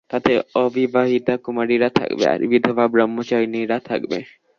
তাতে 0.09 0.31
অবিবাহিতা 0.55 1.33
কুমারীরা 1.37 1.89
থাকবে, 1.99 2.25
আর 2.27 2.39
বিধবা 2.51 2.85
ব্রহ্মচারিণীরা 2.87 3.77
থাকবে। 3.89 4.17